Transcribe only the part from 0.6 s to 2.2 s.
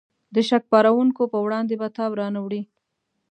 پارونکو په وړاندې به تاب